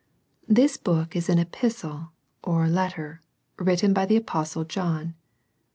[0.47, 2.11] This book is an Epistle,
[2.43, 3.21] or Letter,
[3.59, 5.13] written by the Apostle John.